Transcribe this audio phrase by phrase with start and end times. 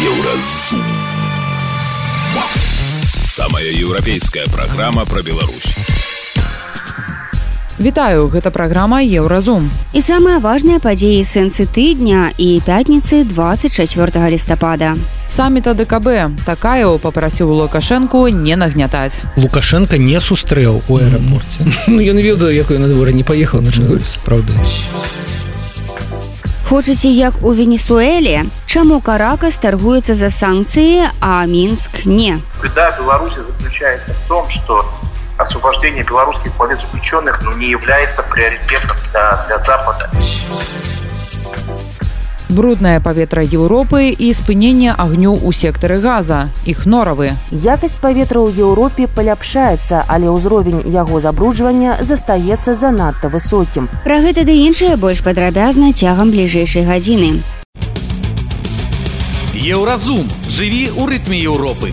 [0.00, 0.80] Еўразум.
[3.24, 5.74] Самая еўрапейская праграма пра Беларусь.
[7.78, 9.68] Вітаю, гэта праграма Еўразум.
[9.92, 14.96] І самыя важныя падзеі сэнсы тыдня і пятніцы 24 лістапада.
[15.28, 19.20] Саміта ДКБ такая папрасіў Лукашэнку не нагнятаць.
[19.36, 21.68] Лукашенко не сустрэў у аэрапорце.
[21.92, 24.00] Ну ён ведаю, якой на дворе не паехаў на чаго.
[24.00, 24.56] Сапраўды.
[26.64, 32.38] Хочаце як у Венесуэле, Чаму Каракас торгуецца за санкцыі, а Мінск не.
[32.62, 34.86] Беда Беларуси заключается в том, что
[35.38, 40.08] освобождение белорусских политзаключенных ну, не является приоритетом для, для Запада.
[42.48, 46.46] Бруднае паветра Еўропы і спынення агню ў сектары газа.
[46.62, 47.34] Іх норавы.
[47.50, 53.90] Якасць паветра ў Еўропе паляпшаецца, але ўзровень яго забруджвання застаецца занадта высокім.
[54.06, 57.42] Пра гэта ды іншае больш падрабязна цягам бліжэйшай гадзіны.
[59.60, 61.92] Еўразум жыві ў рытме Еўропы.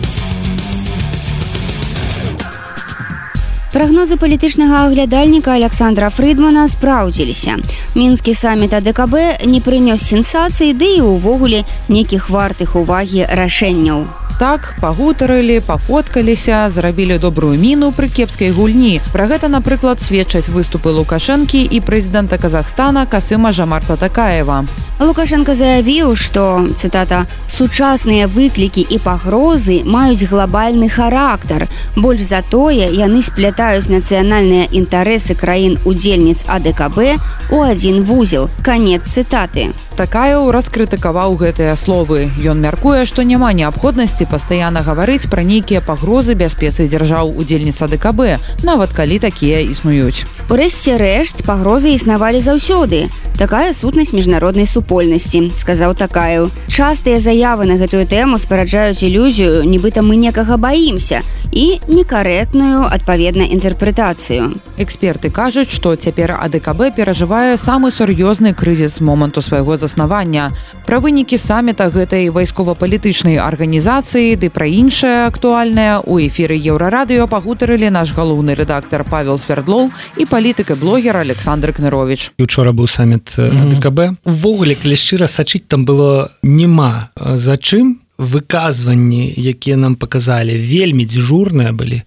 [3.76, 7.60] Прагнозы палітычнага аглядальніка Александра Фрыдмана спраўдзіліся.
[7.92, 14.27] Мінскі саміт АДКБ не прынёс сенсацыі, ды і ўвогуле нейкіх вартых увагі рашэнняў.
[14.38, 19.00] Так пагутарылі, пафоткаліся, зрабілі добрую міну пры кепскай гульні.
[19.10, 24.62] Пра гэта, напрыклад, сведчаць выступы Лукашэнкі і прэзідэнта Казахстана Касыма Жамарта Такаева.
[25.02, 31.66] Лукашенко заявіў, што цытата сучасныя выклікі і пагрозы маюць глобальны характар.
[31.96, 37.18] Больш за тое яны сплятаюць нацыянальныя інтарэсы краін удзельніц АДКБ
[37.50, 38.50] у адзін вузел.
[38.62, 39.74] Канец цытаты.
[39.98, 42.30] Такаяў раскрытыкаваў гэтыя словы.
[42.38, 48.92] Ён мяркуе, што няма неабходнасці пастаянна гаварыць пра нейкія пагрозы бяспецы дзяржаў удзельніц АДКБ, нават
[48.92, 50.24] калі такія існуюць.
[50.48, 53.08] Урэшце рэшт пагрозы існавалі заўсёды.
[53.38, 56.50] Такая сутнасць міжнароднай супольнасці, сказаў такаю.
[56.66, 61.22] Частыя заявы на гэтую тэму спараджаюць ілюзію, нібыта мы некага баімся
[61.54, 64.58] і некарэктную адпаведна інтэрпрэтацыю.
[64.76, 70.52] Эксперты кажуць, што цяпер АДКБ перажывае самы сур'ёзны крызіс з моманту свайго заснавання.
[70.86, 78.12] Пра вынікі саміта гэтай вайскова-палітычнай арганізацыі ды пра іншае актуальнае у эфіры еўрарадыё пагутарылі наш
[78.12, 82.34] галоўны рэдактар Павел Свердлоў і палітыка блогер Александр Кнырович.
[82.38, 84.16] І учора быў саміт ДКБ.
[84.24, 91.72] Увогуле, калі шчыра сачыць там было няма за чым выказванні, якія нам паказалі вельмі дзяжурныя
[91.72, 92.02] былі.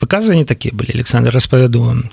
[0.00, 2.10] Выказванні такія былі Александр распавяду вам,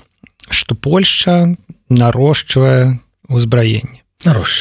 [0.48, 1.54] што Польшча
[1.88, 2.98] нарошчвае
[3.28, 4.02] ўзбраенне.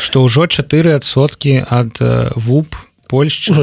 [0.03, 1.97] што ўжо 4соткі ад
[2.35, 2.75] ВУП
[3.09, 3.53] Польшчы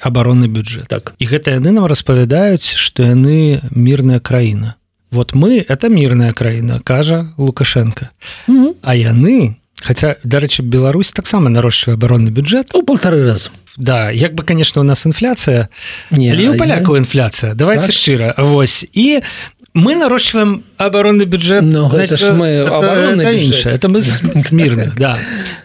[0.00, 1.14] абаронны бюджэт Так.
[1.18, 4.74] і гэта яны нам распавядаюць што яны мірная краіна
[5.14, 8.10] вот мы это мірная краіна кажа лукашенко.
[8.82, 12.74] А яны хотя дарэчы Беларусь таксама нарошчвае абаронны бюджэт.
[12.74, 13.50] У полторы разу.
[13.76, 15.68] да як бы конечно у нас інфляцыя
[16.10, 17.94] Не, Але у а палякаў інфляцыя давайте Так.
[17.94, 18.34] шчыра.
[18.38, 18.86] Вось.
[18.92, 19.20] І
[19.74, 21.62] мы нарошчваем абаронны бюджэт.
[21.62, 23.74] Ну, гэта ж мы это- это іншае.
[23.74, 25.18] это мы з з мірных да.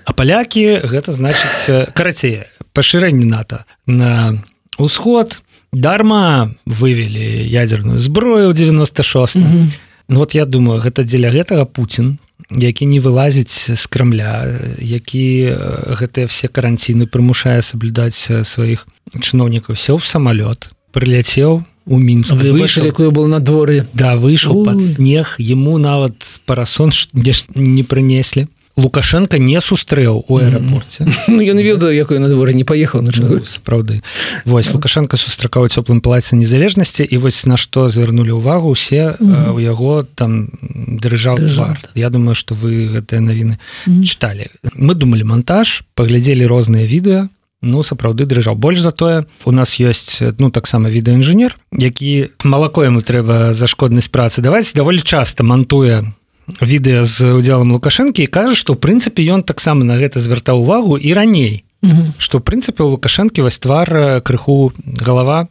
[0.05, 2.43] А палякі гэта значыць э, карацей
[2.73, 4.41] пашырэнне нато на
[4.79, 5.41] ўсход
[5.73, 9.71] дарма вывели ядерную зброю ў 96 mm -hmm.
[10.11, 12.17] Ну, вот я думаю гэта дзеля гэтага Путін
[12.57, 19.75] які не вылазіць з крамля які э, гэтыя все каранціны прымушае саблюдаць э, сваіх чыноўнікаў
[19.75, 23.85] сеў в самолет прыляцеў у мінск Вы бачылі, якое было на дворы.
[23.93, 26.13] Да выйшаў под снег ему нават
[26.45, 27.07] парасон ж
[27.55, 28.47] не прынеслі
[28.79, 33.39] Лукашенко не сустрэў у аэрапорце Ну ён ведаю, якой на дворе не паехаў на чаго.
[33.39, 34.01] Ну, сапраўды
[34.45, 40.07] вось лукашенко сустракаў цёплым плаце незалежнасці і вось на што звярнулі ўвагу усе у яго
[40.15, 41.43] там дрыжаў
[41.95, 44.47] Я думаю что вы гэтыя навіны чыталі.
[44.75, 47.27] Мы думалі монтаж паглядзелі розныя відэа
[47.61, 48.55] ну сапраўды дрыжаў.
[48.55, 54.07] Больш за тое у нас ёсць ну таксама відэаінжынер які малако яму трэба за шкоднасць
[54.07, 56.07] працы даваць даволі часта мантуе
[56.57, 61.13] відэа з удзелам лукашэнкі і кажа што прынцыпе ён таксама на гэта звяртаў увагу і
[61.13, 61.63] раней.
[62.19, 65.47] Што ў прынцыпе у лукашэнкі вось твар э, крыху галава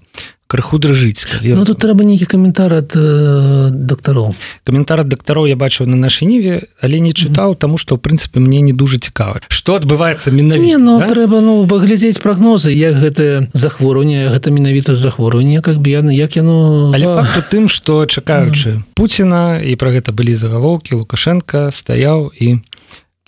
[0.48, 4.34] крыху дрыжыць Ну тут трэба нейкі каментар ад э, дактароў.
[4.64, 8.40] каментар ад дактароў я бачыў на нашай ніве але не чытаў таму што ў прынцыпе
[8.40, 9.44] мне не дужа цікава.
[9.48, 11.06] Што адбываецца менавіта Не, ну да?
[11.06, 16.90] трэба ну паглядзець прагнозы як гэтае захворванне гэта менавіта захворванне как бы яны як яно
[16.96, 22.32] Але а, факт у тым што чакаючы Пуціна і пра гэта былі загалоўкі лукашенко стаяў
[22.32, 22.64] і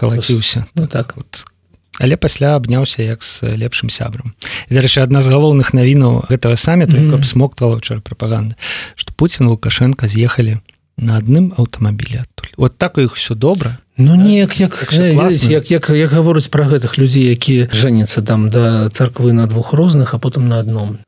[0.00, 0.64] калаціўся.
[0.74, 1.12] Ну, так.
[1.16, 1.44] Вот
[2.00, 4.32] але пасля абняўся як з лепшым сябрам
[4.72, 7.12] дарэчы адна з галоўных навінаў гэтага саміту mm.
[7.12, 7.24] -hmm.
[7.24, 8.56] смоктвала ўчора прапаганда
[8.96, 10.58] што Пуін лукашенко з'ехалі
[10.96, 15.70] на адным аўтамабілі адтуль вот так у іх все добра Ну неяк як, як, як,
[15.70, 20.18] як, як гаворыць пра гэтых людзей якія жэняцца там да царквы на двух розных а
[20.18, 20.98] потым на адном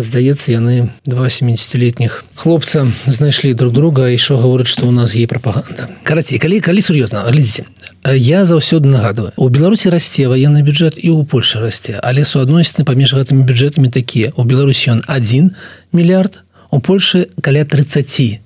[0.00, 5.28] здаецца яны два 70летніх хлопца знайшлі друг друга і що гаворыць што у нас є
[5.28, 7.68] прапаганда карацей калі калі сур'ёзна глядзіце
[8.16, 13.14] я заўсёды нагадываю у беларусі расце военный бюджет і у польльше расце але суадносіны паміж
[13.20, 14.32] гэтымі бюджэтамі такія.
[14.36, 15.52] У беларусі ён один
[15.92, 18.40] мільярд у польльше каля 30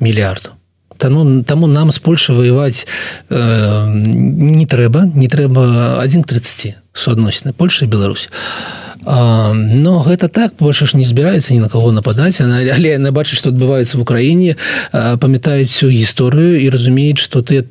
[0.00, 0.58] мільярдаў
[0.98, 2.86] Таму, таму нам з Польша воеваць
[3.30, 8.28] э, не трэба не трэба 130 суадносіны Польша і Беларусь
[9.06, 12.40] а, но гэта так больше ж не збіраецца ні на кого нападаць.
[12.40, 14.56] Она але яна бачыць што адбываецца в Украіне
[14.92, 17.68] памятаюць всю гісторыю і разумеюць что ты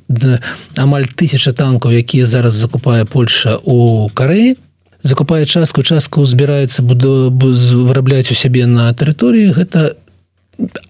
[0.78, 4.56] амаль тысяча танкаў якія зараз закупае Польша у Кареі
[5.04, 10.00] закупае частку частку збіраецца буду вырабляць у сябе на тэрыторыі гэта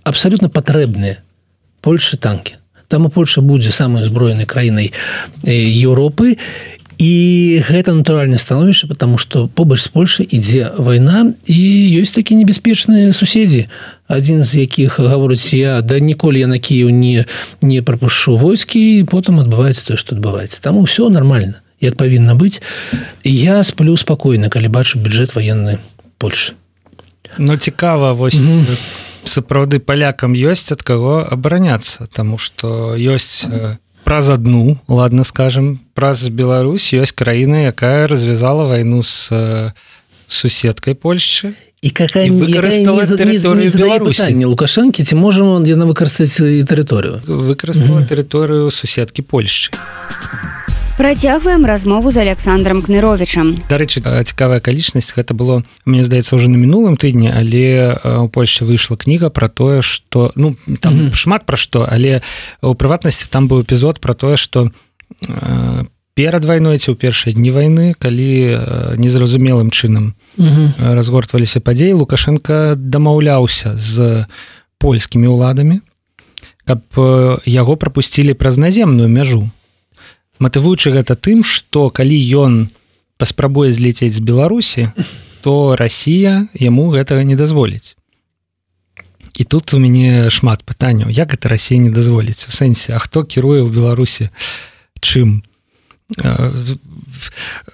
[0.04, 1.25] абсалютна патрэбныя
[1.86, 2.58] Польшы танки.
[2.88, 4.90] Там у Польша будзе самой узброенай краінай
[5.46, 6.38] Еўропы
[6.98, 7.14] і
[7.68, 11.62] гэта натуральнае становішча потому что побач з Польшы ідзе вайна і
[12.02, 13.68] ёсць такі небяспечныя суседзі
[14.08, 17.26] адзін з якіх гаворыць я да ніколі я на Кіев не
[17.62, 22.62] не прапушчу войскі потым адбываецца тое што адбываецца там все нормально як павінна быць.
[23.24, 25.78] Я сплю спакойна калі бачу бюджэт военны
[26.18, 26.56] Польшы
[27.38, 33.46] Ну цікава вось mm -hmm сапраўды палякам ёсць ад каго абараняцца Таму што ёсць
[34.06, 39.74] праз адну ладно скажем праз Беларусь ёсць краіна якая развязала вайну з
[40.28, 41.54] суседкай Польшчы.
[41.82, 42.26] І какая
[44.34, 45.06] не лукашэнкі.
[45.06, 49.70] Ці можам он яна выкарыстаць і тэрыторыю выкарыстала тэрыторыю суседкі Польшчы
[50.98, 56.96] Працягваем размову з Александром кныровичам дарэчы цікавая акалічнасць гэта было мне здаецца уже на мінулым
[56.96, 61.14] тыдні але у Польше выйшла кніга про тое что ну там mm -hmm.
[61.14, 62.22] шмат пра што але
[62.62, 64.72] у прыватнасці там быў эпізод про тое что
[66.16, 70.96] перад вайной ці ў першыя дні войны калі незразумелым чынам mm -hmm.
[70.96, 74.26] разгортваліся падзеі лукашенко дамаўляўся з
[74.78, 75.82] польскімі ўладамі
[76.66, 76.80] каб
[77.46, 79.50] яго прапусцілі праз наземную мяжу
[80.40, 82.70] матывуючы гэта тым что калі ён
[83.18, 84.92] паспрабуе злецець з беларусі
[85.46, 87.96] то Росія яму гэтага не дазволіць.
[89.38, 92.48] І тут у мяне шмат пытанняў як гэта Росія не дазволіць?
[92.48, 94.32] У сэнсе А хто кіруе ў беларусі
[95.00, 95.44] чым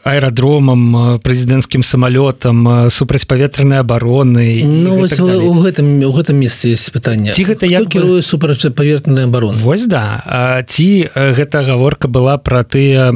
[0.04, 7.66] аэрадромам прэзідэнцкім самалётам супрацьпаветранай абароны ну, у гэтым у гэтым месцы есть пытанне ці гэта
[7.66, 8.22] як бы...
[8.22, 10.64] супрацьпаветраная абарона Вось да.
[10.68, 13.12] Ці гэта гаворка была пра тыя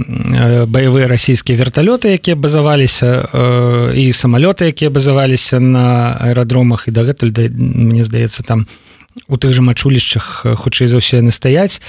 [0.68, 8.06] баявыя расійскія верталёты якія базаваліся і самалёты якія базаваліся на аэрадромах і дагэтуль да, мне
[8.06, 8.85] здаецца там у
[9.28, 11.80] у тых жа мачулішчах хутчэй за ўсё яны стаяць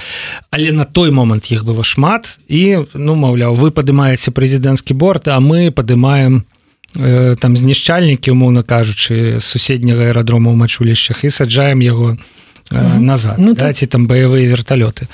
[0.51, 5.39] але на той момант іх было шмат і ну маўляў вы падымаеце прэзідэнцкі борт а
[5.39, 6.47] мы падымаем
[6.95, 12.37] э, там знішчальнікі умоўна кажучы суседняга аэрадрома ў мачулішчах і саджаем яго на
[12.71, 13.01] угу.
[13.03, 15.07] назад ну, да, ці там баявыя верталёты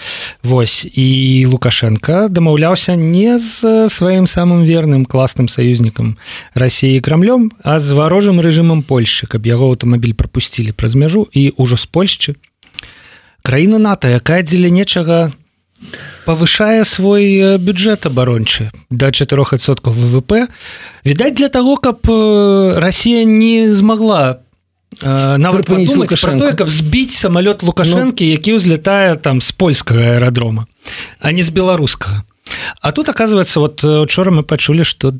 [0.44, 0.86] Вось.
[0.86, 6.18] І лукашенко дамаўляўся не з сваім самым верным класным саюзнікам
[6.56, 11.78] Росіі крамлём а з варожым рэжымам Польшчы каб яго аўтамабіль прапусцілі праз мяжу і ўжо
[11.78, 12.36] з Польшчы.
[13.44, 15.32] Краіна нато якая дзеля нечага
[16.26, 20.48] павышае свой бюджет абарончы да 4сот ввп.
[21.06, 24.43] Відаць для того каб Росія не змагла
[25.02, 25.66] нават
[26.60, 30.68] каб збіць самолет лукашэнкі які ўзлетае там з польскага аэрадрома
[31.20, 32.24] а не з беларускага
[32.82, 35.14] А тут оказывается вот учора мы пачулі что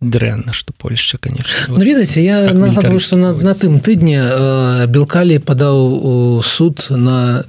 [0.00, 1.48] дрэнна что Польша конечно.
[1.68, 7.44] Ну, ведаце я так нагадываю что на, на тым тыдні э, белкалі падаў суд на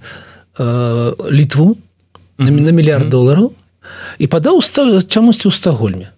[0.58, 1.78] э, літву
[2.38, 3.54] на, на мільярд долараў
[4.20, 6.14] і падаў чамусьці ў стагольме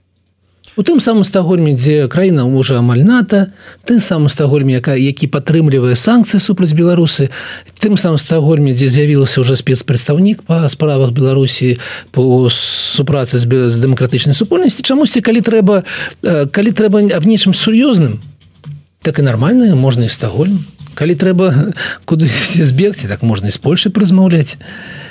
[0.76, 3.52] у тым самым стагольме дзе краіна можа амаль ната
[3.88, 7.30] тым самым стагольме якая які падтрымлівае санкцыі супраць беларусы
[7.80, 11.80] тым самым стагольме дзе з'явілася уже спецпрадстаўнік па справах беларусі
[12.12, 15.84] по супрацы з з дэмакратычнай супольнасці чамусьці калі трэба
[16.52, 18.20] калі трэба аб нечым сур'ёзным
[19.02, 20.66] так і нармальна можна і стагольм
[20.96, 21.74] калі трэба
[22.06, 24.58] куды збегці так можна з Польшы прызмаўляць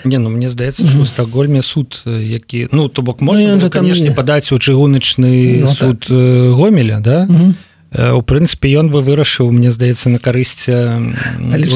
[0.04, 1.06] не ну мне здаецца mm -hmm.
[1.06, 4.14] стагольме суд які ну то бок можна ну, конечно не...
[4.14, 6.56] падаць у чыгуначны ну, суд так.
[6.56, 7.54] гомеля да mm -hmm.
[7.94, 10.66] У прынцыпе ён бы вырашыў мне здаецца на карысць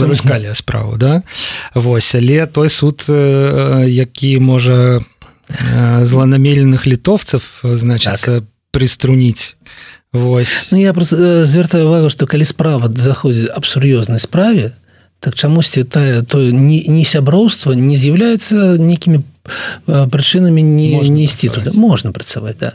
[0.03, 1.23] рускалі справу да
[1.75, 3.05] Вось але той суд
[3.87, 4.99] які можа
[6.03, 8.45] зланамеленых літовцаў значыцца так.
[8.71, 9.57] прыструніць
[10.13, 10.69] Вось.
[10.71, 14.73] Ну, я просто звяртаю увагу што калі справа заходзіць аб сур'ёзнай справе
[15.21, 19.21] так чамусьці тая то не, не сяброўства не з'яўляецца нейкімі
[19.87, 21.71] прычынамі не не ісці туда.
[21.75, 22.73] Можна працаваць да.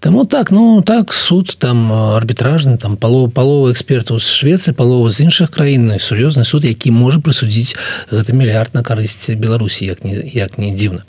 [0.00, 5.26] Таму так ну так суд там арбітражны там палова палова экспертаў з Швецыі палова з
[5.26, 7.76] іншых краін сур'ёзны суд які можа прысудзіць
[8.10, 11.04] гэта мільярд на карысць Беларусі як не як не дзіўна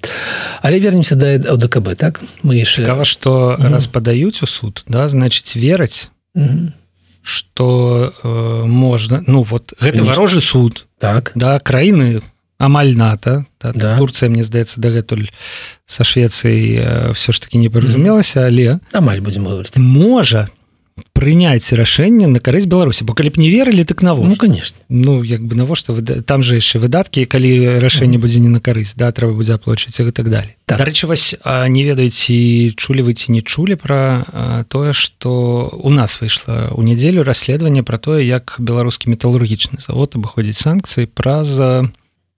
[0.61, 2.21] але вернемся да ОДКБ так?
[2.43, 6.09] Мы яшчэ кава што раз падаюць у суд да значыць вераць
[7.23, 11.31] что э, можна ну вот гэты варожы суд так.
[11.35, 12.21] да краіны
[12.63, 13.97] амаль ната да, да.
[13.99, 15.27] Турцыя мне здаецца дагэтуль
[15.85, 19.77] са Швецыяй все ж таки не паразумелася але амаль будем говорить.
[19.77, 20.49] Можа
[21.13, 24.77] прыняць рашэнне на карысць беларусі бо калі б не верылі так на ну конечно.
[24.89, 29.11] Ну як бы навошта там же яшчэ выдаткі калі рашэнне будзе не на карысць да
[29.11, 30.55] трэба будзе аплочыць і так далее.
[30.65, 30.77] Так.
[30.77, 36.69] дарэчы вось не ведаеце чулі вы ці не чулі пра тое что у нас выйшла
[36.71, 41.57] у нядзелю расследаванне про тое як беларускі металургічны завод абыходзіць санкцыі праз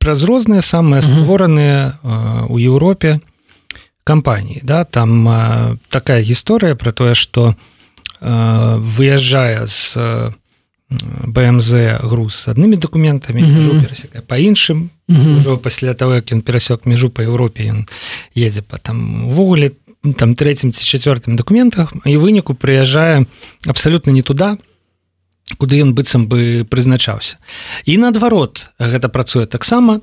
[0.06, 1.98] праз розныя самыя створаныя
[2.46, 3.18] у Еўропе
[4.06, 5.26] кампаніі да там
[5.90, 7.58] такая гісторыя про тое что
[8.22, 9.98] выязджае з
[11.26, 11.70] бмз
[12.06, 14.22] груз з аднымі документамі mm -hmm.
[14.22, 15.58] по іншым mm -hmm.
[15.58, 17.90] пасля того як ён перасек мяжу по Еўропе ён
[18.38, 19.72] едзе по там ввогуле
[20.18, 23.26] там третьим ці четвертым документах і выніку прыязджае
[23.68, 24.58] абсалютна не туда
[25.58, 27.38] куды ён быццам бы прызначаўся.
[27.86, 30.02] І наадварот гэта працуе таксама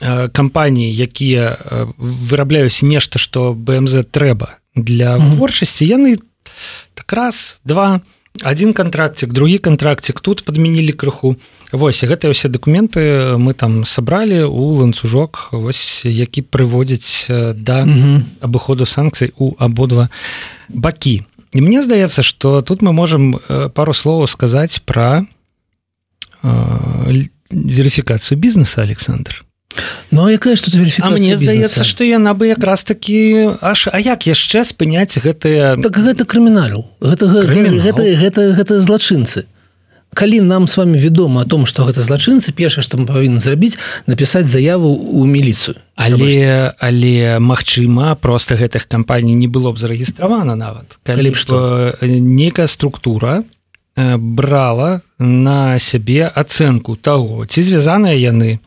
[0.00, 1.56] э, кампаніі якія
[1.98, 5.84] вырабляюць нешта што бмз трэба для вытворчасці.
[5.84, 5.96] -hmm.
[5.96, 6.18] яны
[6.94, 8.00] так раз два
[8.42, 11.36] один контрактик другі контрактик тут подмянілі крыху.
[11.72, 17.84] Вось гэтыя ўсе документы мы там сабралі у ланцужок вось які прыводзіць да
[18.40, 20.08] абыходу санкцый у абодва
[20.68, 21.26] бакі
[21.58, 23.34] і мне здаецца что тут мы можем
[23.74, 25.26] пару слоў сказаць про
[27.50, 29.42] верыфікацыю бізнеса Александр.
[30.10, 34.30] Ну а якая ж тут мне здаецца што яна бы якраз такі аж А як
[34.30, 37.82] яшчэ спыняць гэтыя так гэта крыміналю гэта Крымінал?
[37.82, 39.50] гэта, гэта, гэта злачынцы
[40.14, 43.78] калі нам с вами вядома о том что гэта злачынцы першае што мы павінны зрабіць
[44.06, 50.98] напісаць заяву у міліцыю але але Мачыма просто гэтых кампаній не было б зарэгістравана нават.
[51.02, 51.94] Калі б што?
[52.02, 53.42] некая структура
[54.18, 58.60] брала на сябе ацэнку таго ці звязаныя яны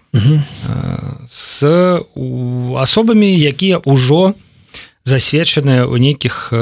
[1.31, 1.63] з
[2.75, 4.35] асобамі якія ўжо
[5.03, 6.53] засведчаныя ў нейкіх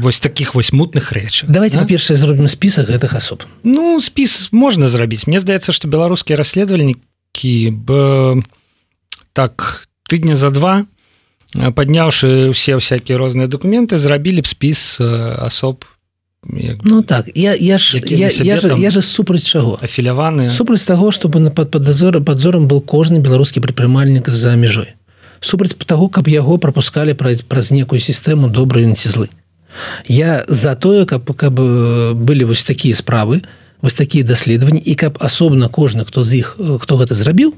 [0.00, 3.48] вось таких вось мутных рэчах давайте па-першае зробім спісак гэтых асоб.
[3.64, 5.26] Ну спіс можна зрабіць.
[5.26, 7.88] Мне здаецца што беларускія расследавальнікі б
[9.32, 10.84] так тыдня за два
[11.52, 15.88] падняўшы ўсе всякие розныя документы зрабілі б спіс асоб
[16.44, 19.78] Ну так я я ж я, я, же, я же супраць чаго?
[19.80, 24.98] афіляваны супраць таго чтобы на пад падазора падзорам был кожны беларускі прадпрымальнік за мяжой
[25.42, 29.28] супраць таго каб яго пропускалі праз праз некую сістэму добрую ці злы.
[30.08, 31.60] Я за тое каб каб
[32.14, 33.42] былі вось такія справы
[33.82, 37.54] вось такія даследаванні і каб асобна кожны хто з іх хто гэта зрабіў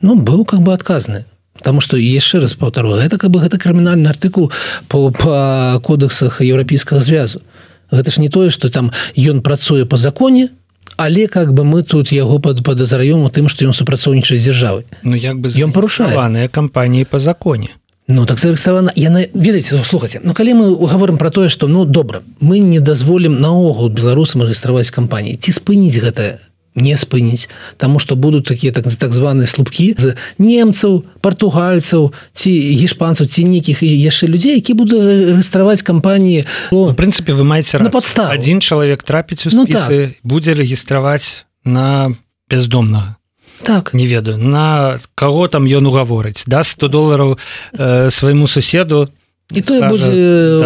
[0.00, 1.24] ну быў как бы адказны.
[1.62, 4.52] Таму што яшчэ раз паўтару гэта каб гэта крымінальны артыкул
[4.88, 7.42] по па кодексах еўрапейскага звязу.
[7.90, 10.50] Гэта ж не тое что там ён працуе по законе
[10.96, 15.16] але как бы мы тут яго под подазраем у тым что ён супрацоўнічае дзяржавы Ну
[15.16, 17.70] як бы ён парушаваная кампаніі по законе.
[18.08, 22.22] Ну так зареставана яна ведаеце слухаце Ну калі мы угаворым про тое что ну добра
[22.40, 25.36] мы не дазволім наогул беларусам рэгістраваць кампаніі.
[25.36, 26.38] Ці спыніць гэтае
[26.74, 33.26] не спыніць Таму што будуць такія так так званыя слупкі з немцаў партугальцаў ці гішпанцаў
[33.26, 36.44] ці нейкіх і яшчэ людзей які буду рэгістраваць кампаніі.
[36.70, 40.18] В прынцыпе вы маеце на подстав один чалавек трапіць у ну, так.
[40.22, 42.14] будзе рэгістраваць на
[42.50, 43.16] бездомнага.
[43.62, 43.94] Так.
[43.94, 47.38] Не ведаю на кого там ён угаворыць да 100 долларов
[47.72, 49.23] э, свайму суседу то
[49.54, 50.10] і то будзе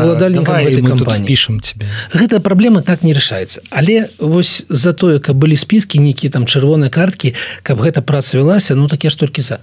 [0.03, 6.01] уладальнікам пішам тебе гэта праблема так не рашаецца але вось за тое каб былі спіскі
[6.01, 9.59] нейкія там чырвоныя карткі каб гэта праца вялася ну так я ж толькі за.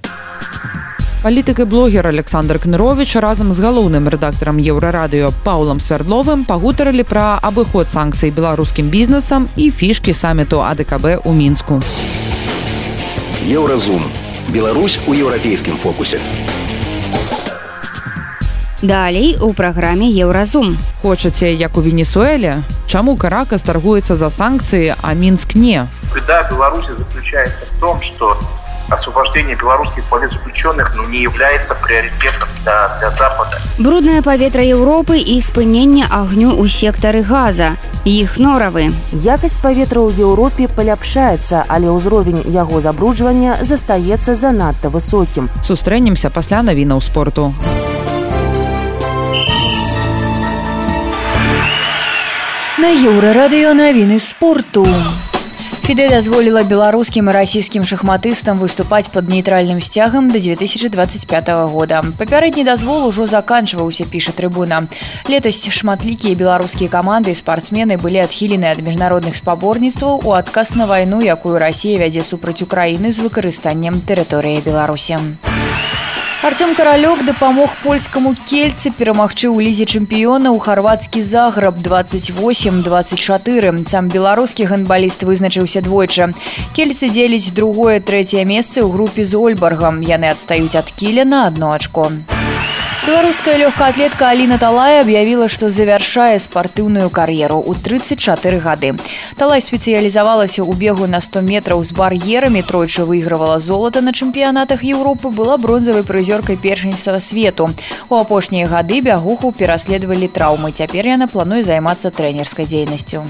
[1.26, 7.90] Палітык і блогер александр кнырович разам з галоўным рэдактарам еўрарадыё паулам свярдловым пагутарылі пра абыход
[7.90, 11.82] санкцый беларускім бізнесам і фішкі саміту адКб у мінску.
[13.42, 14.06] Еўразум.
[14.54, 16.22] Беларусь у еўрапейскім фокусе.
[16.22, 16.65] у
[18.82, 20.78] Далей у праграме Еўразум.
[21.02, 25.88] Хочаце, як у Венесуэле, Чаму карака старгуецца за санкцыі, а мінск не.
[26.14, 28.38] Беда Беларуси заключается в том, что
[28.90, 33.60] освобождение белорусских политзаключенных ну, не является приоритетом для, для Запада.
[33.80, 37.78] Брудное паветра Европы и спынение огню у сектары газа.
[38.06, 38.94] Их норовы.
[39.12, 45.50] Якость паветра ў Еўропе паляпшаецца, але ўзровень яго забруджвання застаецца занадта высокім.
[45.64, 47.54] Сустрэнемся пасля навінаў спорту.
[52.86, 54.86] На еўрарадыё навіны спорту.
[55.88, 62.04] Фіде дазволіла беларускім і расійскім шахматыстам выступаць под нейтральным сцягам да 2025 года.
[62.20, 64.86] Папярэдні дазвол ужо заканчваўся, піша трыбуна.
[65.26, 71.26] Летась шматлікія беларускія каманды і спартсмены былі адхілены ад міжнародных спаборніцтваў у адказ на вайну,
[71.26, 75.18] якую Расія вядзе супраць Украіны з выкарыстаннем тэрыторыі Беларусі.
[76.46, 84.70] Артём каралёк дапамог польскаму кельцы перамагчы ў лізе чэмпіёна ў харвацкі заграб 28-24 сам беларускі
[84.70, 86.38] гандбаліст вызначыўся двойчы
[86.78, 91.74] кельцы дзеліць другое трэцяе месца ў групе з ольбаргам яны адстаюць ад кіля на одно
[91.74, 92.14] ачко
[93.06, 98.98] Беларуская лёгкаатлетка Аліна Талай аб'явіла, што завяршае спартыўную кар'еру ў 34 гады.
[99.38, 105.30] Талай спецыялізавалася ў бегу на 100 метраў з бар'ерамі, тройчы выйгравала золата на чэмпіянатах Еўропы,
[105.30, 107.70] была бронзавай прызёркай першынства свету.
[108.10, 110.74] У апошнія гады бягуху пераследавалі траўмы.
[110.74, 113.22] Цяпер яна плануе займацца трэнерскай дзейнасцю.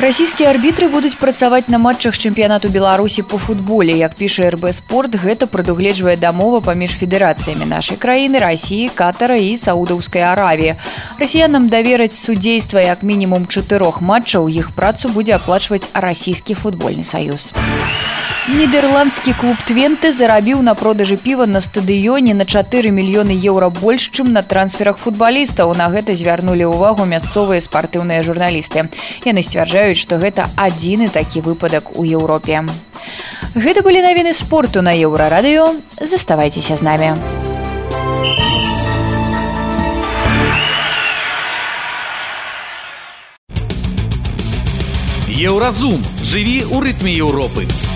[0.00, 3.94] Расійскія арбітры будуць працаваць на матчах чэмпіянату Беларусі по футболе.
[3.94, 10.26] Як піша РБ спорт, гэта прадугледжвае дамова паміж федэрацыямі нашай краіны, рассіі, катара і саудаўскай
[10.26, 10.74] аравіі.
[11.22, 17.54] Расіянам давераць судзейства як мінімум чатырох матчаў, іх працу будзе аплачваць расійскі футбольны саюз.
[18.44, 24.36] Нідерландскі клуб Твенты зарабіў на продажы піва на стадыёне на 4 мільёны еўра больш, чым
[24.36, 25.72] на трансферах футбалістаў.
[25.72, 28.92] На гэта звярнулі ўвагу мясцовыя спартыўныя журналісты.
[29.24, 32.68] Яны сцвярджаюць, што гэта адзіны такі выпадак у Еўропе.
[33.56, 35.80] Гэта былі навіны спорту на еўрарадыё.
[36.04, 37.16] Заставайцеся з намі.
[45.32, 47.93] Еўразум жыві ў рытме Еўропы.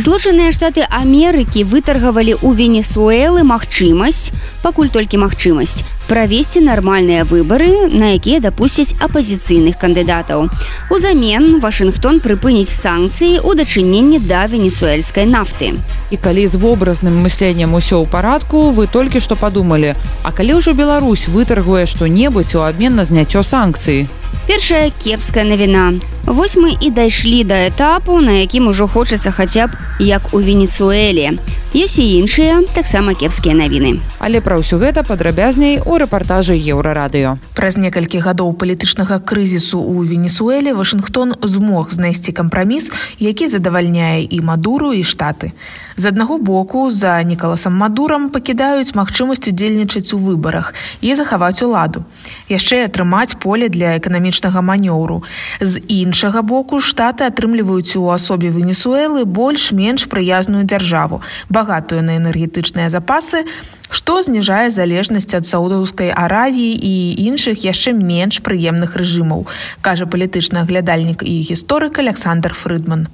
[0.00, 4.32] Злучаныя штаты Амерыкі вытаргавалі ў Венесуэлы магчымасць,
[4.64, 10.48] пакуль толькі магчымасць правесці нармальныя выбары, на якія дапусцяць апазіцыйных кандыдатаў.
[10.90, 15.76] Узамен Вашынгтон прыпыніць санкцыі ў дачыненні да венесуэльскай нафты.
[16.10, 20.72] І калі з вобразным мысленнем усё ў парадку, вы толькі што падумалі, А калі ўжо
[20.74, 24.08] Беларусь вытаргуе што-небудзь у абмен на зняццё санкцыі.
[24.46, 26.00] Першая кепская навіна.
[26.26, 31.38] Вось мы і дайшлі да этапу, на якім ужо хочацца хаця б як у Венесуэле.
[31.70, 34.02] Ёсць і іншыя таксама кепскія навіны.
[34.18, 37.38] Але пра ўсё гэта падрабязней у рэпартажы еўрарадыё.
[37.54, 42.90] Праз некалькі гадоў палітычнага крызісу ў Венесуэле Вашынгтон змог знайсці кампраміс,
[43.22, 45.54] які задавальняе і мадуру і штаты.
[45.94, 52.02] З аднаго боку за нікаласам мадурам пакідаюць магчымасць удзельнічаць у выбарах і захаваць уладу.
[52.50, 55.22] яшчэ атрымаць поле для эканамічнага манёўру.
[55.62, 61.22] З іншага боку штаты атрымліваюць у асобе Венесуэлы больш-менш прыязную дзяржаву,
[61.60, 63.44] багатую на энергетычныя запасы,
[63.92, 66.94] што зніжае залежнасць ад саудаўскай аравіі і
[67.28, 69.46] іншых яшчэ менш прыемных рэжымаў,
[69.84, 73.08] кажа палітычны аглядальнік і гісторык Александр Фрыдман.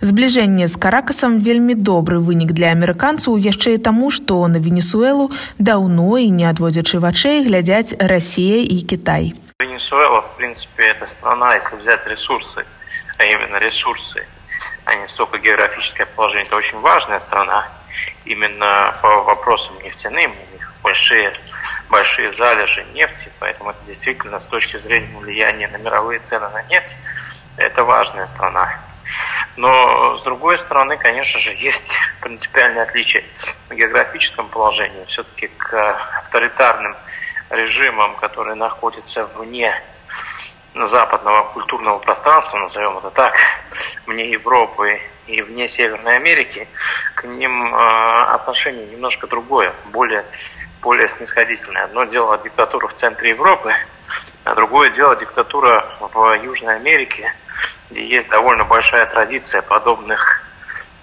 [0.00, 6.18] Збліжэнне з каракасам вельмі добры вынік для амерыканцаў яшчэ і таму, што на Венесуэлу даўно
[6.22, 9.34] і не адводзячы вачэй глядзяць Расія і Кітай.
[9.58, 12.64] Венесуэла, в принципе, это страна, если взять ресурсы,
[13.18, 14.22] а именно ресурсы,
[14.88, 17.68] а не столько географическое положение, это очень важная страна.
[18.24, 21.34] Именно по вопросам нефтяным, у них большие,
[21.90, 26.96] большие залежи нефти, поэтому это действительно с точки зрения влияния на мировые цены на нефть,
[27.58, 28.80] это важная страна.
[29.56, 33.24] Но, с другой стороны, конечно же, есть принципиальное отличие
[33.68, 35.04] в географическом положении.
[35.04, 36.96] Все-таки к авторитарным
[37.50, 39.82] режимам, которые находятся вне
[40.86, 43.36] западного культурного пространства, назовем это так,
[44.06, 46.68] вне Европы и вне Северной Америки,
[47.14, 50.24] к ним отношение немножко другое, более,
[50.80, 51.84] более снисходительное.
[51.84, 53.74] Одно дело диктатура в центре Европы,
[54.44, 57.34] а другое дело диктатура в Южной Америке–
[57.90, 60.42] где есть довольно большая традиция подобных,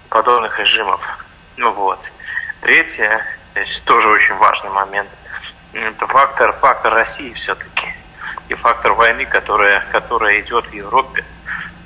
[0.08, 1.00] подобных режимов.
[1.56, 2.12] Ну вот.
[2.60, 5.08] Третье, здесь тоже очень важный момент,
[5.72, 7.94] это фактор, фактор России все-таки
[8.48, 11.24] и фактор войны, которая, которая идет в Европе.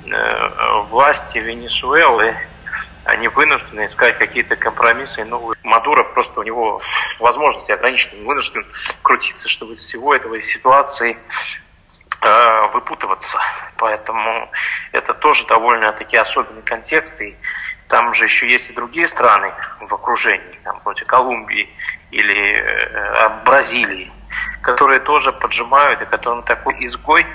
[0.05, 2.35] Э, власти Венесуэлы,
[3.05, 5.25] они вынуждены искать какие-то компромиссы.
[5.25, 6.81] Ну, Мадуро просто у него
[7.19, 8.65] возможности ограничены, он вынужден
[9.01, 11.17] крутиться, чтобы из всего этого ситуации
[12.23, 13.39] Э, выпутываться.
[13.77, 14.51] Поэтому
[14.91, 17.19] это тоже довольно-таки особенный контекст.
[17.19, 17.35] И
[17.87, 21.67] там же еще есть и другие страны в окружении, там, вроде Колумбии
[22.11, 24.11] или э, Бразилии,
[24.61, 27.25] которые тоже поджимают, и которым такой изгой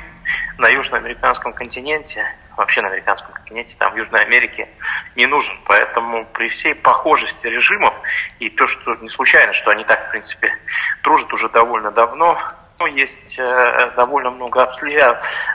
[0.58, 2.24] на южноамериканском континенте,
[2.56, 4.68] вообще на американском континенте, там в Южной Америке
[5.14, 5.56] не нужен.
[5.66, 7.94] Поэтому при всей похожести режимов
[8.38, 10.52] и то, что не случайно, что они так, в принципе,
[11.02, 12.38] дружат уже довольно давно,
[12.87, 14.67] есть э, довольно много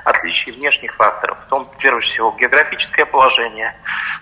[0.04, 1.38] отличий внешних факторов.
[1.40, 3.74] В том, прежде всего, географическое положение,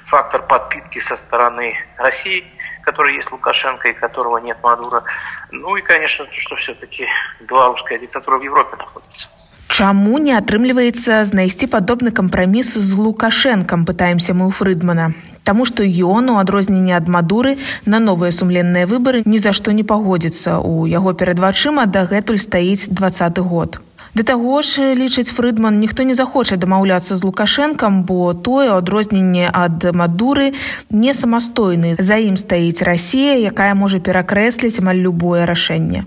[0.04, 2.44] фактор подпитки со стороны России,
[2.82, 5.04] который есть Лукашенко и которого нет Мадура.
[5.50, 7.06] Ну и, конечно, то, что все-таки
[7.40, 9.28] белорусская диктатура в Европе находится.
[9.74, 15.10] Чаму не атрымліваецца знайсці падобны кампраміс з лукашэнкам пытаемся мы ў фрыдмана
[15.43, 19.83] Таму што ён у адрозненне ад мадуры на новыя сумленныя выбары ні за што не
[19.83, 23.79] пагодзіцца у яго перад вачыма дагэтуль стаіць двадцаты год.
[24.19, 29.85] Да таго ж лічыць фрыдман ніхто не захоча дамаўляцца з лукашэнкам бо тое адрозненне ад
[29.95, 30.51] мадуры
[30.91, 31.95] не самастойны.
[31.95, 36.03] За ім стаіць Росія якая можа перакрэсліць амаль любое рашэнне.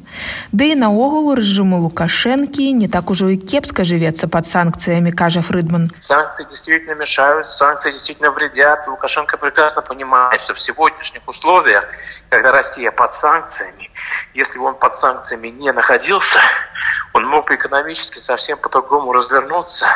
[0.52, 5.88] Ды і наогул рэжыму лукашэнкі не так ужо і кепска жывецца под санкцыямі кажа фрыдман.
[5.96, 8.92] Санкции действительно мешают санкции действительно вредят.
[8.92, 11.88] Лукашенко прекрасно понимает что в сегодняшних условиях
[12.28, 13.88] когда Россия под санкциями
[14.34, 16.40] если бы он под санкциями не находился
[17.14, 19.86] он мог экономить экономически совсем по-другому развернуться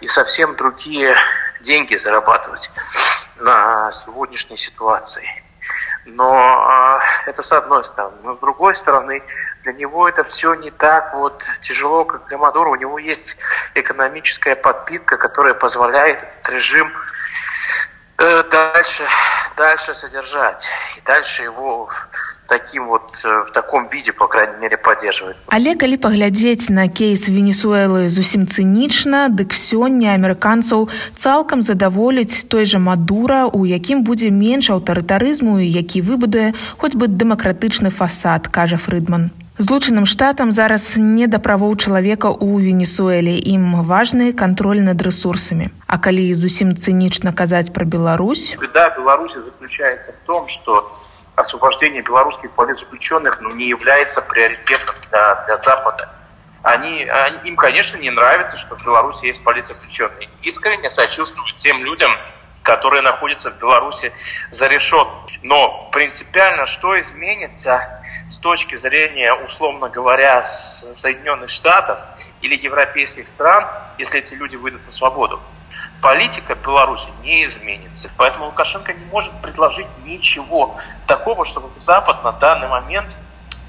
[0.00, 1.16] и совсем другие
[1.60, 2.70] деньги зарабатывать
[3.36, 5.26] на сегодняшней ситуации.
[6.04, 8.16] Но э, это с одной стороны.
[8.22, 9.22] Но с другой стороны,
[9.62, 12.68] для него это все не так вот тяжело, как для Мадура.
[12.68, 13.36] У него есть
[13.74, 16.92] экономическая подпитка, которая позволяет этот режим
[18.18, 19.04] дальше,
[19.56, 20.66] дальше содержать.
[20.96, 21.88] И дальше его
[22.46, 27.28] таким вот э, в таком виде по крайней мере поддерживать але калі паглядзець на кейс
[27.28, 34.70] венесуэлы зусім цынічна дык сёння амерыканцаў цалкам задаволіць той жа мадура у якім будзе менш
[34.70, 41.77] аўтарытарызму які выбудуе хоць бы дэмакратычны фасад кажа фрыдман злучаным штатам зараз не да правоў
[41.77, 48.57] чалавека ў венесуэле ім важны кантроль над ресурсамі а калі зусім цынічна казаць пра Беларусь
[48.59, 50.89] беда беларусі заключается в том что
[51.35, 56.09] освобождение белорусских политзаключенных ну, не является приоритетом для, для Запада.
[56.63, 60.29] Они, они, им, конечно, не нравится, что в Беларуси есть политзаключенные.
[60.43, 62.11] Искренне сочувствуют тем людям,
[62.66, 64.12] которые находятся в Беларуси
[64.50, 65.38] за решеткой.
[65.42, 72.00] Но принципиально что изменится с точки зрения, условно говоря, Соединенных Штатов
[72.42, 75.40] или европейских стран, если эти люди выйдут на свободу?
[76.00, 78.10] политика Беларуси не изменится.
[78.16, 80.76] Поэтому Лукашенко не может предложить ничего
[81.06, 83.14] такого, чтобы Запад на данный момент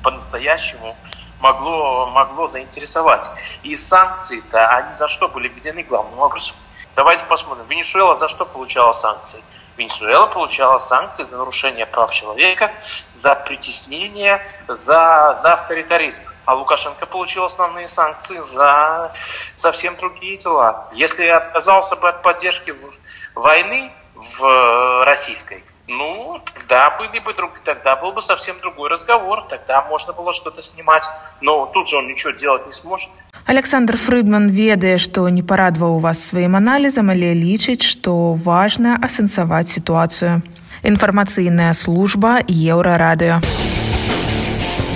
[0.04, 0.96] по-настоящему
[1.40, 3.30] могло, могло заинтересовать.
[3.64, 6.56] И санкции-то, они за что были введены главным образом?
[6.98, 7.68] Давайте посмотрим.
[7.68, 9.44] Венесуэла за что получала санкции?
[9.78, 12.72] Венесуэла получала санкции за нарушение прав человека,
[13.14, 16.24] за притеснение, за, за авторитаризм.
[16.46, 19.14] А Лукашенко получил основные санкции за
[19.56, 20.90] совсем другие дела.
[20.92, 22.76] Если отказался бы от поддержки
[23.36, 29.86] войны в российской, ну, тогда были бы друг, тогда был бы совсем другой разговор, тогда
[29.90, 31.04] можно было что-то снимать,
[31.42, 33.10] но тут же он ничего делать не сможет.
[33.46, 40.42] Александр Фрыдман ведае, што не парадваў вас сваім аналізам, але лічыць, што важна асэнсаваць сітуацыю.
[40.84, 43.42] Інфармацыйная служба еўрарадыё.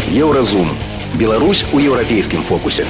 [0.10, 0.70] Еўразум
[1.14, 2.86] Беларусь у еўрапейскім фокусе.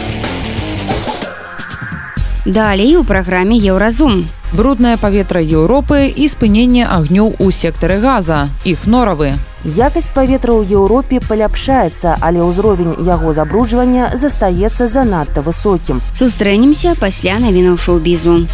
[2.45, 4.29] Далей у праграме еўразум.
[4.51, 8.51] Бруднае паветра Еўропы і спыненне агнёў у сектары газа.
[8.67, 9.39] Іх норавы.
[9.63, 16.03] Якасць паветра ў Еўропе паляпшаецца, але ўзровень яго забруджвання застаецца занадта высокім.
[16.11, 18.51] Сустрэнемся пасля навінаў шоу-бізу.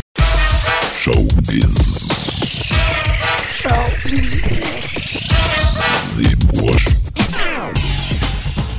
[1.02, 1.74] Шоу-біз.
[3.58, 4.38] Шоу-біз.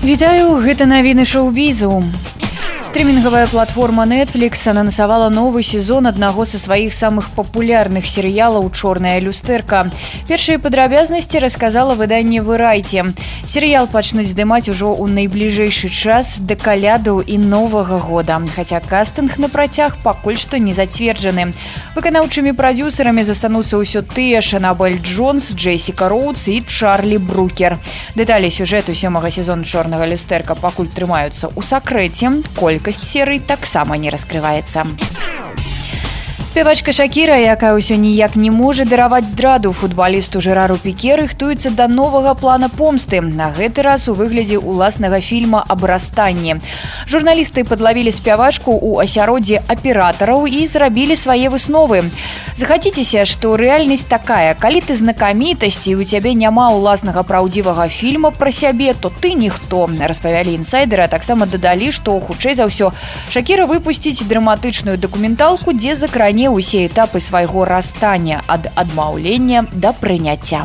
[0.07, 1.99] Вітаю гэта навіны шоу-бізу
[2.99, 9.87] Стрімінгавая платформа Netflix анансавала новы сезон аднаго са сваіх самых папулярных серыялаў чорная люстэрка.
[10.27, 13.15] Першыя падрабязнасці расказала выданне вырайце.
[13.47, 18.43] Серыял пачнуць здымаць ужо ў найбліжэйшы час да калядаў і новага года.
[18.57, 21.55] Хаця кастынг на працяг пакуль што не зацверджаны.
[21.95, 27.79] Выканаўчымі прадюсерамі застануцца ўсё тыя Шанабель Джонс, Джейсіка Роудс і Чарлі Брукер.
[28.19, 34.09] Дэталі сюжэту сёмага сезону чорнага люстэрка пакуль трымаюцца ў сакрэце, коль колькасць серый таксама не
[34.09, 34.81] раскрываецца
[36.59, 42.35] спявачка шакіра якая ўсё ніяк не можа дараваць здраду футбалісту жэрару піке рыхтуецца да новага
[42.35, 43.23] плана помсты.
[43.23, 46.59] На гэты раз у выглядзе ўласнага фільма абрастанне
[47.07, 52.11] журналісты подлавілі спявачку у асяроддзе аператараў і зрабілі свае высновы.
[52.59, 54.59] Захаціцеся што рэальнасць такая.
[54.59, 60.59] Калі ты знакамітасці у цябе няма ўласнага праўдзівага фільма пра сябе то ты ніхто распавялі
[60.59, 62.91] інсайдера таксама дадалі што хутчэй за ўсё
[63.31, 70.65] шакіра выпусціць драматычную дакументалку дзе закры кране ўсе этапы свайго расстання ад адмаўлення да прыняцця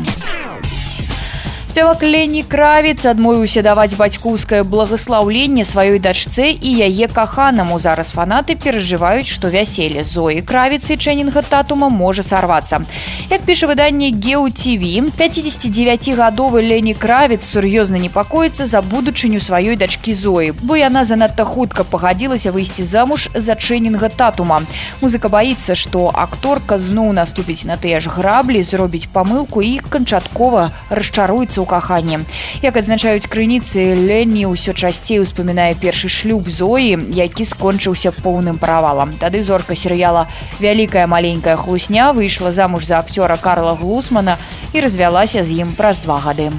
[1.74, 7.80] спявак Лені кравец адмовіўся даваць бацькоўскае благослаўленне сваёй дачцэ і яе каханаму.
[7.82, 12.86] Зараз фанаты перажываюць што вяселле зоі кравіцы чэнінга татума можа сарвацца.
[13.26, 20.78] Як піша выданне геоTV 59гадовы Лені кравец сур'ёзна непакоіцца за будучыню сваёй дачкі зоі бо
[20.78, 24.62] яна занадта хутка пагадзілася выйсці замуж за чэнінга татума.
[25.02, 31.63] Музыка баіцца што акторка зноў наступіць на тыя ж граблі зробіць памылку і канчаткова расчаруецца
[31.64, 32.20] ў каханні
[32.60, 39.40] як адзначаюць крыніцы Лені ўсё часцей успамінае першы шлюб зоі які скончыўся поўным правалам тады
[39.42, 40.28] зорка серыяла
[40.60, 44.36] вялікая маленькая хлусня выйшла замуж за акцёра Карла глусмана
[44.72, 46.52] і развялася з ім праз два гады.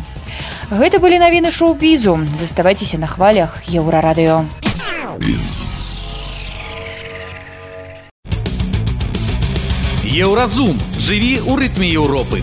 [0.71, 2.19] Гэта былі навіны шоу-бізу.
[2.39, 4.45] Заставайцеся на хвалях еўрарадыё.
[10.05, 10.73] Еўразум.
[10.97, 12.41] Жыві ў рытме Еўропы.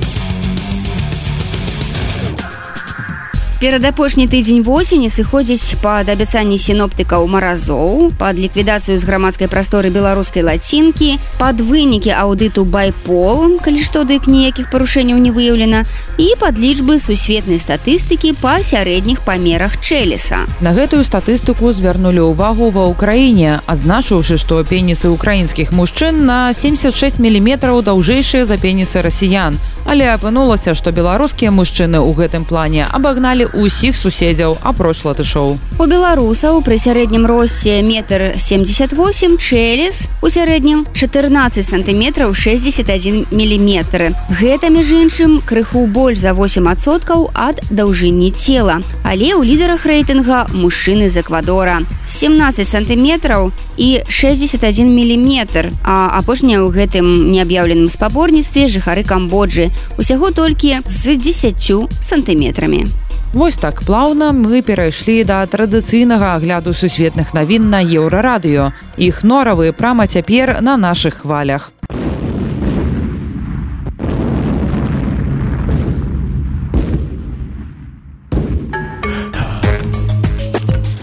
[3.62, 10.42] Перад апошні тыдзень восені сыходзіць пад абяцанні сіноптыкаў маразоў пад ліквідацыю з грамадскай прасторы беларускай
[10.42, 15.86] лацінкі пад вынікі аўдыту байпол калі што дык ніякіх парушэнняў не выяўлена
[16.18, 22.90] і пад лічбы сусветнай статыстыкі па сярэдніх памерах чэлеса на гэтую статыстыку звярнулі ўвагу ва
[22.90, 30.74] ўкраіне адзначыўшы што пенісы украінскіх мужчын на 76 міліметраў даўжэйшыя за пенісы расіян але апынулася
[30.78, 35.58] што беларускія мужчыны ў гэтым плане абагналі усіх суседзяў апроч латышоў.
[35.78, 44.70] У беларусаў пры сярэднім росце метр 78 чэлес у сярэднім 14 сантиметров 61 міліметры гэта
[44.70, 48.78] між іншым крыху больш за 8соткаў ад даўжыні цела.
[49.02, 55.72] Але ў лідарах рэйтынга мужчыны з эквадора 17 сантиметров і 61 міліметр.
[55.82, 62.86] А апошняя ў гэтым неаб'яўленым спаборніцтве жыхары камбоджы усяго толькі з 10 сантиметрамі
[63.32, 68.72] Вось так плаўна мы перайшлі да традыцыйнага агляду сусветных навін на еўрарадыё.
[69.00, 71.72] Іх норавы прама цяпер на нашых хвалях.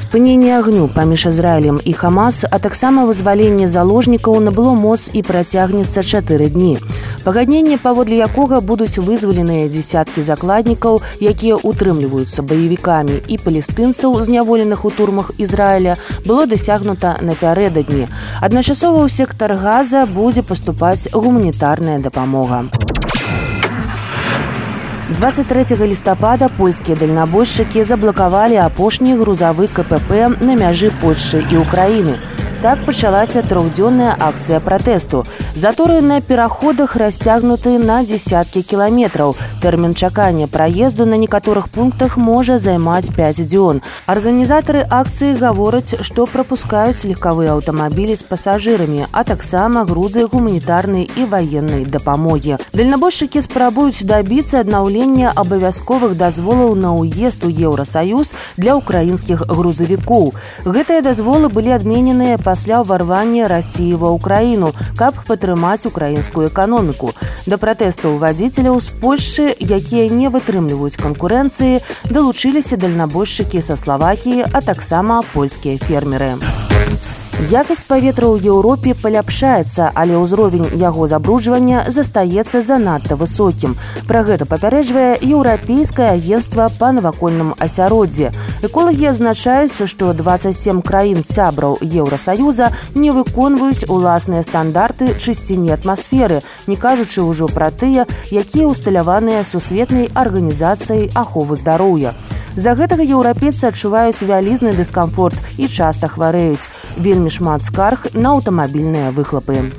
[0.09, 6.49] Спыненне агню паміж ізраілем і хамас а таксама вызваленне заложнікаў набыло моц і працягнецца чатыры
[6.49, 6.81] дні.
[7.21, 13.21] Пагадненне паводле якога будуць вызваленыя дзясяткі закладнікаў якія утрымліваюцца баевікамі.
[13.29, 18.09] І палестынцаў зняволеных у турмах ізраіля было дасягнута напярэдадні.
[18.41, 22.65] Адначасова ў сектар газа будзе паступаць гуманітарная дапамога.
[22.65, 22.88] у
[25.09, 32.21] 23 лістапада польскія дальнабойшчыкі заблакавалі апошні грузавы КПП на мяжы Польшчы і Украіны.
[32.61, 35.23] Так пачалася трохдзённая акцыя пратэсту.
[35.55, 39.35] Заторы на пераходах расцягнуты на десяткі кіламетраў.
[39.63, 43.79] Тэрмін чакання праезду на некаторых пунктах можа займаць 5 дзён.
[44.07, 51.87] Арганізатары акцыі гавораць, што прапускаюць легкавыя аўтамабілі з пасажырамі, а таксама грузы гуманітарнай і ваеннай
[51.87, 52.59] дапамогі.
[52.75, 60.35] Дальнабойшчыкі спрабуюць дабіцца аднаўлення абавязковых дазволаў на ўезд у Еўросаюз для ўкраінскіх грузавікоў.
[60.67, 67.13] Гэтыя дазволы былі адмененыя па пасля ўварвання рассіі ва ўкраіну каб падтрымаць украінскую эканоміку.
[67.45, 75.21] Да пратэстаў вадзіцеляў з польшчы якія не вытрымліваюць канкурэнцыі далучыліся дальнабойшчыкі са славакіі а таксама
[75.37, 76.33] польскія фермеры
[77.39, 83.77] Якасць паветра ў Еўропе паляпшаецца, але ўзровень яго забруджвання застаецца занадта высокім.
[84.11, 88.35] Пра гэта папярэджвае еўрапейскае агенцтва па навакольным асяроддзі.
[88.67, 97.23] Эколагі азначаюцца, што 27 краін сябраў Еўросаюза не выконваюць уласныя стандарты чысціні атмасферы, не кажучы
[97.23, 98.03] ўжо пра тыя,
[98.35, 102.19] якія ўсталяваныя сусветнай арганізацыяй аховы здароўя.
[102.59, 106.67] З-за гэтага еўрапейцы адчуваюць вялізны дыскамфорт і часта хварэюць.
[106.99, 109.71] Вельмі шмат скарг на аўтамабільныя выхлапы.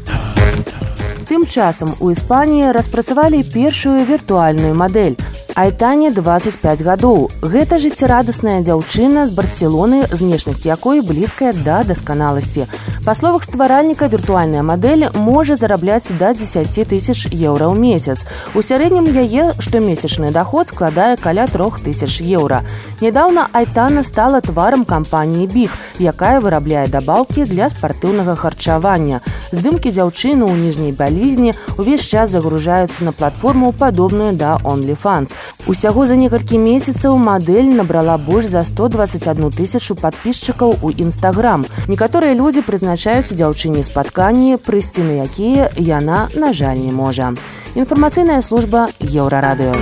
[1.28, 5.20] Тым часам у Іспаніі распрацавалі першую віртуальную мадэль.
[5.60, 7.28] Айтане 25 гадоў.
[7.44, 12.64] Гэта жыццярадасная дзяўчына з барселоны, знешнасць якой блізкая да дасканаласці.
[13.04, 18.24] Па словах стваральніка віртуальная мадэль можа зарабляць да 10 тысяч еўра ў месяц.
[18.56, 22.64] У сярэднім яе штомесячны доход складае каля трох тысяч еўра.
[23.04, 29.20] Нядаўна Айтана стала тварам кампаніі Біг, якая вырабляе дабаўкі для спартыўнага харчавання.
[29.52, 35.36] Здымкі дзяўчыны ў ніжняй бялізні увесь час загружаюцца на платформу падобную да OnlyFans.
[35.66, 41.66] Усяго за некалькі месяцаў мадэль набрала больш за 121 тысячу подписчикаў у нстаграм.
[41.86, 47.34] Некаторыя людзі прызначаюць дзяўчыне спатканні, прыйсці на якія яна, на жаль, не можа.
[47.74, 49.76] Інфармацыйная служба еўрарадыё.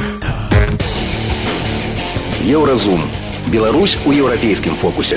[2.44, 3.00] Еўразум.
[3.48, 5.16] Беларусь у еўрапейскім фокусе.